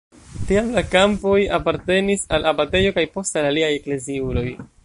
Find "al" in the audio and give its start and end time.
2.39-2.51, 3.43-3.51